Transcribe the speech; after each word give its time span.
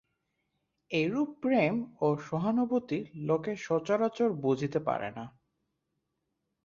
এরূপ 0.91 1.29
প্রেম 1.41 1.75
ও 2.01 2.07
সহানুভূতি 2.27 2.99
লোকে 3.27 3.51
সচরাচর 3.57 4.29
বুঝিতে 4.43 4.79
পারে 4.79 5.09
না। 5.11 5.25